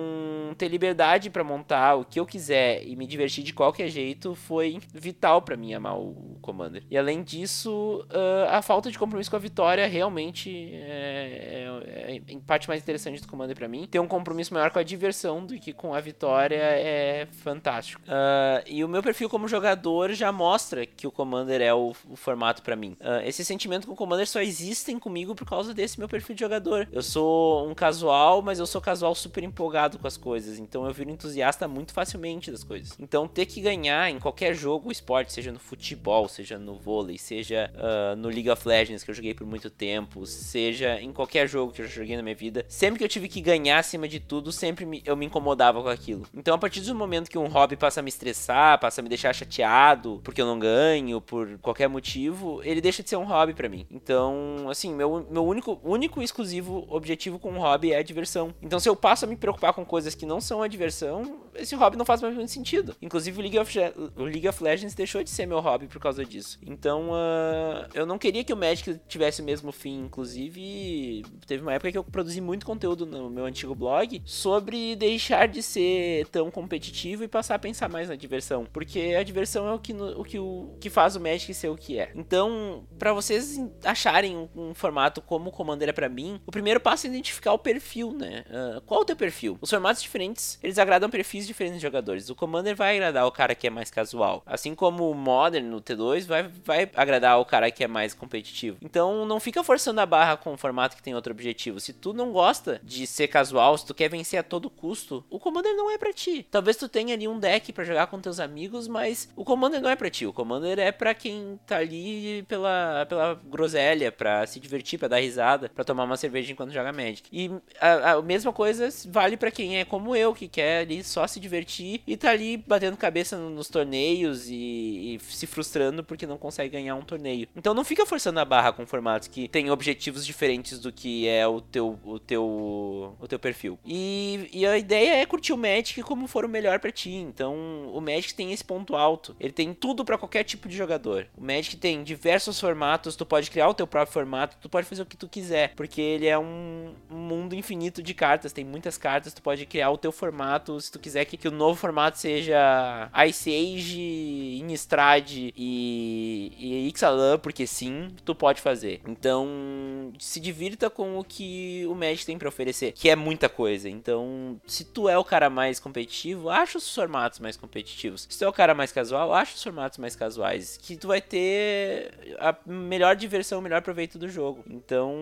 ter 0.57 0.69
liberdade 0.69 1.31
para 1.31 1.43
montar 1.43 1.97
o 1.97 2.05
que 2.05 2.21
eu 2.21 2.27
quiser 2.27 2.87
e 2.87 2.95
me 2.95 3.07
divertir 3.07 3.43
de 3.43 3.53
qualquer 3.53 3.89
jeito 3.89 4.35
foi 4.35 4.79
vital 4.93 5.43
para 5.43 5.57
mim 5.57 5.75
amar 5.75 5.99
o 5.99 6.39
Commander. 6.41 6.85
E 6.91 6.97
além 6.97 7.23
disso, 7.23 8.07
uh, 8.11 8.49
a 8.51 8.63
falta 8.63 8.91
de 8.91 8.99
compromisso 8.99 9.31
com 9.31 9.37
a 9.37 9.41
vitória 9.41 9.87
realmente 9.87 10.71
é, 10.75 11.69
é, 12.09 12.17
é 12.17 12.39
parte 12.47 12.69
mais 12.69 12.83
interessante 12.83 13.21
do 13.21 13.29
Commander 13.29 13.57
para 13.57 13.69
mim. 13.69 13.87
Ter 13.91 13.99
um 13.99 14.09
compromisso 14.09 14.53
maior 14.53 14.71
com 14.71 14.79
a 14.79 14.83
diversão 14.83 15.45
do 15.45 15.59
que 15.59 15.73
com 15.73 15.95
a 15.95 16.01
vitória 16.01 16.57
é 16.57 17.27
fantástico. 17.33 18.03
Uh, 18.03 18.63
e 18.67 18.85
o 18.85 18.89
meu 18.89 19.02
perfil 19.03 19.29
como 19.29 19.49
jogador 19.49 20.13
já 20.13 20.31
mostra 20.33 20.87
que 20.87 21.07
o 21.07 21.11
Commander 21.11 21.61
é 21.61 21.75
o, 21.75 21.93
o 22.09 22.17
formato 22.17 22.63
para 22.63 22.77
mim. 22.77 22.97
Uh, 23.01 23.27
esse 23.27 23.45
sentimento 23.45 23.87
com 23.87 23.93
o 23.93 23.97
Commander 23.97 24.27
só 24.27 24.41
existem 24.41 24.99
comigo 24.99 25.35
por 25.35 25.47
causa 25.49 25.75
desse 25.75 25.99
meu 25.99 26.09
perfil 26.09 26.35
de 26.35 26.41
jogador. 26.41 26.89
Eu 26.93 27.03
sou 27.03 27.69
um 27.69 27.75
casual, 27.75 28.43
mas 28.43 28.59
eu 28.59 28.67
sou 28.67 28.81
casual 28.81 29.15
super 29.15 29.43
empolgado 29.43 29.99
com 29.99 30.07
as 30.07 30.17
coisas. 30.17 30.59
Então 30.59 30.87
eu 30.87 30.93
viro 30.93 31.11
entusiasta 31.11 31.67
muito 31.67 31.93
facilmente 31.93 32.51
das 32.51 32.65
coisas. 32.65 32.97
Então 32.99 33.27
ter 33.27 33.47
que 33.47 33.61
ganhar 33.61 34.11
em 34.11 34.19
qualquer 34.19 34.55
jogo, 34.55 34.91
esporte, 34.91 35.33
seja 35.33 35.53
no 35.53 35.59
futebol, 35.59 36.29
seja 36.29 36.59
no 36.59 36.75
vôlei, 36.75 37.19
seja 37.19 37.71
uh, 37.75 38.17
no 38.17 38.29
League 38.29 38.51
of 38.51 38.67
Legends, 38.67 39.03
que 39.03 39.11
eu 39.11 39.15
joguei 39.15 39.35
por 39.35 39.47
muito 39.47 39.71
tempo, 39.71 40.27
seja 40.27 41.01
em 41.01 41.13
qualquer 41.13 41.49
jogo 41.49 41.73
que 41.73 41.83
eu 41.83 41.89
joguei 41.89 42.17
na 42.17 42.23
minha 42.23 42.35
vida, 42.35 42.65
sempre 42.69 42.99
que 42.99 43.05
eu 43.05 43.09
tive 43.09 43.29
que 43.29 43.41
ganhar 43.41 43.79
acima 43.79 44.07
de 44.07 44.21
tudo, 44.21 44.53
sempre 44.53 44.85
me, 44.85 45.03
eu 45.05 45.17
me 45.17 45.27
incomodava 45.27 45.83
com 45.83 45.89
aquilo. 45.89 46.27
Então 46.35 46.55
a 46.55 46.59
partir 46.59 46.81
do 46.81 46.95
momento 46.95 47.31
que 47.31 47.39
um 47.39 47.49
hobby 47.49 47.77
passa 47.77 48.01
a 48.01 48.03
me 48.03 48.09
estressar, 48.09 48.79
passa 48.79 48.92
a 49.01 49.03
me 49.03 49.09
deixar 49.09 49.33
chateado 49.33 50.21
porque 50.25 50.41
eu 50.41 50.47
não 50.47 50.59
ganho, 50.59 51.21
por 51.21 51.59
qualquer 51.59 51.89
motivo, 51.89 52.61
ele 52.65 52.81
deixa 52.81 53.03
de 53.03 53.11
ser 53.11 53.17
um 53.17 53.25
hobby 53.25 53.55
para 53.55 53.69
mim. 53.69 53.87
Então 53.91 54.69
assim, 54.69 54.95
meu, 54.95 55.27
meu 55.31 55.45
único, 55.45 55.81
único 55.83 56.23
exclusivo 56.23 56.87
objetivo 56.89 57.39
com 57.39 57.53
o 57.53 57.59
hobby 57.59 57.93
é 57.93 57.99
a 57.99 58.03
diversão. 58.03 58.55
Então, 58.63 58.79
se 58.79 58.89
eu 58.89 58.97
passo 58.97 59.25
a 59.25 59.29
me 59.29 59.37
preocupar 59.37 59.73
com 59.73 59.85
coisas 59.85 60.15
que 60.15 60.27
não 60.27 60.41
são 60.41 60.63
a 60.63 60.69
diversão, 60.69 61.42
esse 61.55 61.75
hobby 61.75 61.97
não 61.97 62.05
faz 62.05 62.21
mais 62.21 62.35
muito 62.35 62.51
sentido. 62.51 62.95
Inclusive, 63.01 63.39
o 63.39 63.43
League 63.43 63.59
of, 63.59 63.79
o 64.17 64.25
League 64.25 64.49
of 64.49 64.63
Legends 64.63 64.95
deixou 64.95 65.23
de 65.23 65.31
ser 65.31 65.47
meu 65.47 65.61
hobby 65.61 65.87
por 65.87 66.01
causa 66.01 66.25
disso. 66.25 66.59
Então, 66.67 67.11
uh, 67.11 67.89
eu 67.95 68.07
não 68.07 68.19
queria 68.19 68.45
que 68.45 68.53
o 68.53 68.57
Magic 68.57 69.01
tivesse 69.09 69.43
o 69.43 69.45
mesmo 69.45 69.73
fim. 69.73 70.01
Inclusive, 70.01 71.25
teve 71.47 71.63
uma 71.63 71.73
época 71.73 71.93
que 71.93 71.99
eu 71.99 72.05
produzi 72.05 72.41
muito 72.41 72.65
conteúdo 72.67 73.07
no 73.07 73.31
meu 73.31 73.45
antigo 73.45 73.75
blog 73.75 74.23
sobre 74.25 74.97
deixar 74.97 75.49
de 75.49 75.63
ser 75.63 76.27
tão 76.29 76.51
competitivo 76.51 77.25
e 77.25 77.29
passar 77.29 77.57
a 77.57 77.59
pensar 77.59 77.89
mais 77.89 78.09
na 78.09 78.17
diversão. 78.17 78.67
Porque 78.73 79.15
a 79.19 79.23
diversão 79.23 79.69
é 79.69 79.73
o 79.73 79.79
que, 79.79 79.93
o, 79.93 80.25
que, 80.25 80.39
o 80.39 80.77
que 80.81 80.91
faz 80.91 81.17
o 81.17 81.21
Magic 81.21 81.53
ser 81.55 81.69
o 81.69 81.77
que 81.77 81.99
é. 81.99 82.11
Então, 82.15 82.85
para 82.99 83.13
vocês 83.13 83.61
acharem 83.85 84.37
um, 84.37 84.49
um, 84.55 84.75
formato 84.75 85.21
como 85.21 85.51
o 85.51 85.53
Commander 85.53 85.89
é 85.89 85.93
para 85.93 86.09
mim, 86.09 86.41
o 86.47 86.51
primeiro 86.51 86.81
passo 86.81 87.07
é 87.07 87.11
identificar 87.11 87.53
o 87.53 87.59
perfil, 87.59 88.13
né? 88.13 88.45
Uh, 88.49 88.81
qual 88.83 89.01
o 89.03 89.05
teu 89.05 89.17
perfil? 89.17 89.59
Os 89.61 89.71
formatos 89.71 90.03
diferentes, 90.03 90.59
eles 90.63 90.79
agradam 90.79 91.11
perfis 91.11 91.42
diferentes 91.47 91.79
de 91.79 91.83
jogadores. 91.83 92.31
O 92.31 92.35
Commander 92.35 92.75
vai 92.75 92.97
agradar 92.97 93.27
o 93.27 93.33
cara 93.33 93.55
que 93.55 93.67
é 93.67 93.71
mais 93.71 93.91
casual, 93.91 94.43
assim 94.47 94.75
como 94.75 95.11
o 95.11 95.15
Modern 95.15 95.67
no 95.67 95.81
T2 95.81 96.27
vai, 96.27 96.43
vai 96.65 96.91
agradar 96.95 97.39
o 97.41 97.45
cara 97.45 97.71
que 97.71 97.85
é 97.85 97.89
mais 97.89 98.15
competitivo. 98.15 98.79
Então 98.83 99.25
não 99.27 99.41
fica 99.41 99.63
forçando 99.65 100.01
a 100.01 100.07
barra 100.07 100.37
com 100.37 100.53
um 100.53 100.57
formato 100.57 100.97
que 100.97 101.03
tem 101.03 101.15
outro 101.15 101.33
objetivo. 101.33 101.81
Se 101.81 101.93
tu 101.93 102.13
não 102.13 102.33
gosta 102.33 102.81
de 102.83 103.07
ser 103.07 103.29
casual, 103.29 103.77
se 103.77 103.87
tu 103.87 103.95
quer 103.95 104.09
vencer 104.09 104.39
a 104.39 104.43
todo 104.43 104.71
custo, 104.71 105.25
o 105.31 105.39
Commander 105.39 105.75
não 105.77 105.91
é 105.91 105.99
para 105.99 106.13
ti. 106.13 106.47
Talvez 106.51 106.77
tu 106.77 106.89
tenha 106.89 107.15
ali 107.15 107.27
um 107.27 107.39
deck 107.39 107.73
para 107.73 107.85
jogar 107.85 108.07
com 108.07 108.21
teus 108.21 108.41
amigos, 108.41 108.89
mas 108.89 109.29
o 109.37 109.45
Commander 109.45 109.81
não 109.81 109.91
é 109.91 109.97
para 109.97 110.11
ti. 110.11 110.27
O 110.27 110.33
Commander 110.33 110.79
é 110.79 110.93
para 110.93 111.15
quem 111.15 111.59
tá 111.67 111.79
ali 111.79 112.43
pela, 112.45 113.07
pela 113.09 113.35
groselha, 113.35 114.13
para 114.13 114.47
se 114.47 114.61
divertir, 114.61 114.99
para 114.99 115.09
dar 115.09 115.19
risada, 115.19 115.69
para 115.69 115.85
tomar 115.85 116.05
uma 116.05 116.17
cerveja 116.17 116.53
enquanto 116.53 116.73
joga 116.73 116.93
Magic. 116.93 117.29
E 117.33 117.51
a, 117.81 118.13
a 118.13 118.23
mesma 118.23 118.53
coisa 118.53 118.89
vale 119.09 119.37
para 119.37 119.51
quem 119.51 119.79
é 119.79 119.85
como 119.85 120.15
eu, 120.15 120.35
que 120.35 120.49
quer 120.49 120.83
ali 120.83 121.03
só 121.03 121.27
se 121.33 121.41
divertir 121.41 122.03
e 122.07 122.17
tá 122.17 122.31
ali 122.31 122.57
batendo 122.57 122.97
cabeça 122.97 123.37
nos 123.37 123.69
torneios 123.69 124.49
e, 124.49 125.17
e 125.17 125.21
se 125.21 125.47
frustrando 125.47 126.05
porque 126.05 126.27
não 126.27 126.39
consegue 126.39 126.71
ganhar 126.71 126.95
um 126.95 127.03
torneio. 127.03 127.49
Então 127.57 127.75
não 127.75 127.85
fica 127.85 128.07
forçando 128.07 128.41
a 128.41 128.45
barra 128.45 128.73
com 128.73 128.87
formatos 128.87 129.29
que 129.29 129.49
têm 129.49 129.71
objetivos 129.71 130.25
diferentes 130.25 130.79
do 130.79 130.93
que 130.93 131.27
é 131.29 131.47
o 131.47 131.61
teu 131.61 131.99
o 132.05 132.19
teu 132.19 133.17
o 133.21 133.29
teu 133.29 133.39
perfil. 133.39 133.79
E, 133.85 134.49
e 134.53 134.67
a 134.67 134.79
ideia 134.79 135.17
é 135.17 135.27
curtir 135.27 135.53
o 135.53 135.57
Magic 135.57 136.03
como 136.03 136.27
for 136.27 136.45
o 136.45 136.49
melhor 136.49 136.79
para 136.79 136.93
ti. 136.93 137.11
Então 137.11 137.55
o 137.93 138.01
Magic 138.01 138.35
tem 138.35 138.53
esse 138.53 138.65
ponto 138.65 138.97
alto. 138.97 139.35
Ele 139.41 139.53
tem 139.53 139.75
tudo 139.75 140.05
para 140.05 140.19
qualquer 140.19 140.45
tipo 140.45 140.69
de 140.69 140.77
jogador. 140.77 141.27
O 141.37 141.45
Magic 141.45 141.77
tem 141.77 142.03
diversos 142.03 142.61
formatos, 142.61 143.17
tu 143.17 143.27
pode 143.27 143.51
criar 143.51 143.69
o 143.69 143.75
teu 143.75 143.87
próprio 143.87 144.13
formato, 144.13 144.57
tu 144.61 144.69
pode 144.69 144.87
fazer 144.87 145.03
o 145.03 145.07
que 145.07 145.17
tu 145.17 145.29
quiser, 145.29 145.75
porque 145.75 146.01
ele 146.01 146.27
é 146.27 146.39
um 146.39 146.95
mundo 147.09 147.55
infinito 147.55 148.03
de 148.03 148.15
cartas, 148.15 148.53
tem 148.53 148.65
muitas 148.65 148.97
cartas, 148.97 149.33
tu 149.33 149.43
pode 149.43 149.67
criar 149.67 149.91
o 149.91 149.99
teu 149.99 150.13
formato, 150.13 150.81
se 150.81 150.91
tu 150.91 150.99
quiser 150.99 151.22
que, 151.25 151.37
que 151.37 151.49
o 151.49 151.51
novo 151.51 151.79
formato 151.79 152.19
seja 152.19 153.11
Ice 153.27 153.51
Age, 153.51 154.59
Innistrad 154.61 155.31
e, 155.31 156.53
e 156.59 156.89
Ixalan, 156.89 157.39
porque 157.39 157.67
sim, 157.67 158.09
tu 158.25 158.35
pode 158.35 158.61
fazer. 158.61 159.01
Então, 159.07 160.13
se 160.19 160.41
divirta 160.41 160.89
com 160.91 161.19
o 161.19 161.25
que 161.25 161.85
o 161.87 161.95
Magic 161.95 162.27
tem 162.27 162.39
para 162.39 162.49
oferecer, 162.49 162.93
que 162.93 163.09
é 163.09 163.17
muita 163.17 163.49
coisa. 163.49 163.89
Então, 163.89 164.61
se 164.67 164.85
tu 164.85 165.09
é 165.09 165.17
o 165.17 165.25
cara 165.25 165.49
mais 165.51 165.79
competitivo, 165.79 166.49
acha 166.49 166.79
os 166.79 166.95
formatos 166.95 167.39
mais 167.39 167.57
competitivos. 167.57 168.27
Se 168.29 168.39
tu 168.39 168.45
é 168.45 168.49
o 168.49 168.53
cara 168.53 168.75
mais 168.75 168.93
casual, 168.93 169.33
acha 169.33 169.55
os 169.55 169.63
formatos 169.63 169.99
mais 169.99 170.17
casuais, 170.17 170.77
que 170.77 170.97
tu 170.97 171.09
vai 171.09 171.21
ter 171.21 172.37
a 172.39 172.57
melhor 172.67 173.17
diversão, 173.17 173.59
o 173.59 173.63
melhor 173.63 173.83
proveito 173.83 174.19
do 174.19 174.29
jogo. 174.29 174.65
Então, 174.69 175.15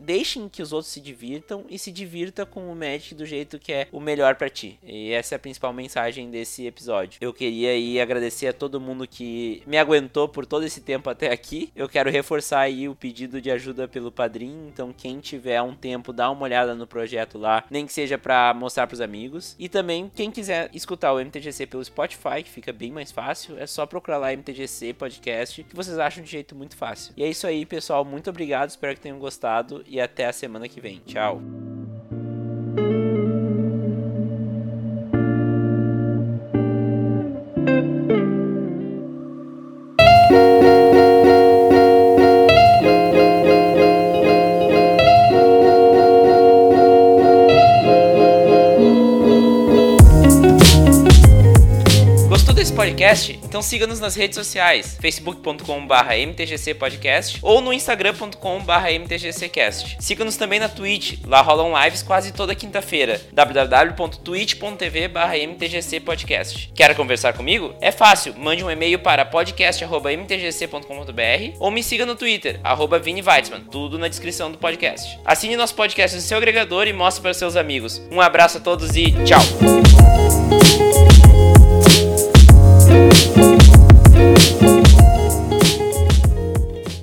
deixem 0.00 0.48
que 0.48 0.62
os 0.62 0.72
outros 0.72 0.92
se 0.92 1.00
divirtam 1.00 1.64
e 1.68 1.78
se 1.78 1.92
divirta 1.92 2.44
com 2.46 2.70
o 2.70 2.76
Magic 2.76 3.14
do 3.14 3.24
jeito 3.24 3.58
que 3.58 3.72
é 3.72 3.88
o 3.92 4.00
melhor 4.00 4.36
para 4.36 4.48
ti. 4.48 4.78
E 4.82 5.12
essa 5.26 5.34
é 5.34 5.36
a 5.36 5.40
principal 5.40 5.72
mensagem 5.72 6.30
desse 6.30 6.66
episódio. 6.66 7.18
Eu 7.20 7.34
queria 7.34 7.70
aí 7.70 8.00
agradecer 8.00 8.46
a 8.46 8.52
todo 8.52 8.80
mundo 8.80 9.06
que 9.08 9.60
me 9.66 9.76
aguentou 9.76 10.28
por 10.28 10.46
todo 10.46 10.64
esse 10.64 10.80
tempo 10.80 11.10
até 11.10 11.32
aqui. 11.32 11.72
Eu 11.74 11.88
quero 11.88 12.10
reforçar 12.10 12.60
aí 12.60 12.88
o 12.88 12.94
pedido 12.94 13.40
de 13.40 13.50
ajuda 13.50 13.88
pelo 13.88 14.12
padrinho, 14.12 14.68
então 14.68 14.92
quem 14.96 15.18
tiver 15.18 15.60
um 15.60 15.74
tempo, 15.74 16.12
dá 16.12 16.30
uma 16.30 16.42
olhada 16.42 16.76
no 16.76 16.86
projeto 16.86 17.38
lá, 17.38 17.64
nem 17.68 17.86
que 17.86 17.92
seja 17.92 18.16
para 18.16 18.54
mostrar 18.54 18.86
pros 18.86 19.00
amigos. 19.00 19.56
E 19.58 19.68
também 19.68 20.10
quem 20.14 20.30
quiser 20.30 20.70
escutar 20.72 21.12
o 21.12 21.18
MTGC 21.18 21.66
pelo 21.66 21.84
Spotify, 21.84 22.44
que 22.44 22.50
fica 22.50 22.72
bem 22.72 22.92
mais 22.92 23.10
fácil, 23.10 23.58
é 23.58 23.66
só 23.66 23.84
procurar 23.84 24.18
lá 24.18 24.32
MTGC 24.32 24.94
Podcast, 24.94 25.64
que 25.64 25.74
vocês 25.74 25.98
acham 25.98 26.22
de 26.22 26.30
jeito 26.30 26.54
muito 26.54 26.76
fácil. 26.76 27.12
E 27.16 27.24
é 27.24 27.28
isso 27.28 27.46
aí, 27.48 27.66
pessoal 27.66 28.04
muito 28.04 28.30
obrigado, 28.30 28.70
espero 28.70 28.94
que 28.94 29.00
tenham 29.00 29.18
gostado 29.18 29.82
e 29.88 30.00
até 30.00 30.26
a 30.26 30.32
semana 30.32 30.68
que 30.68 30.80
vem. 30.80 31.02
Tchau. 31.04 31.65
Então 53.56 53.62
siga-nos 53.62 53.98
nas 53.98 54.14
redes 54.14 54.36
sociais, 54.36 54.98
facebook.com.br 55.00 56.12
mtgcpodcast 56.28 57.38
ou 57.40 57.62
no 57.62 57.72
instagram.com.br 57.72 58.90
mtgccast. 59.00 59.96
Siga-nos 59.98 60.36
também 60.36 60.60
na 60.60 60.68
Twitch, 60.68 61.20
lá 61.24 61.40
rolam 61.40 61.72
lives 61.82 62.02
quase 62.02 62.34
toda 62.34 62.54
quinta-feira, 62.54 63.18
www.twitch.tv 63.32 65.08
mtgcpodcast. 65.48 66.70
Quer 66.74 66.94
conversar 66.94 67.32
comigo? 67.32 67.74
É 67.80 67.90
fácil, 67.90 68.34
mande 68.36 68.62
um 68.62 68.70
e-mail 68.70 68.98
para 68.98 69.24
podcast.mtgc.com.br 69.24 71.56
ou 71.58 71.70
me 71.70 71.82
siga 71.82 72.04
no 72.04 72.14
Twitter, 72.14 72.60
arroba 72.62 72.98
Vini 72.98 73.22
Weitzman, 73.22 73.62
tudo 73.70 73.98
na 73.98 74.08
descrição 74.08 74.52
do 74.52 74.58
podcast. 74.58 75.18
Assine 75.24 75.56
nosso 75.56 75.74
podcast 75.74 76.14
no 76.14 76.22
seu 76.22 76.36
agregador 76.36 76.88
e 76.88 76.92
mostre 76.92 77.22
para 77.22 77.32
seus 77.32 77.56
amigos. 77.56 78.02
Um 78.12 78.20
abraço 78.20 78.58
a 78.58 78.60
todos 78.60 78.94
e 78.94 79.14
tchau! 79.24 79.40